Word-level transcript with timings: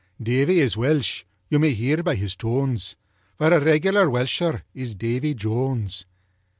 Davy 0.19 0.57
is 0.59 0.75
Welsh 0.75 1.25
you 1.47 1.59
may 1.59 1.75
hear 1.75 2.01
by 2.01 2.15
his 2.15 2.35
tones, 2.35 2.95
For 3.37 3.53
a 3.53 3.63
regular 3.63 4.09
Welsher 4.09 4.63
is 4.73 4.95
Davy 4.95 5.35
Jones. 5.35 6.07